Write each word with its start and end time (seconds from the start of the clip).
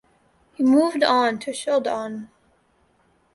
He 0.55 0.63
moved 0.63 1.03
on 1.03 1.37
to 1.37 1.51
Shildon. 1.51 2.29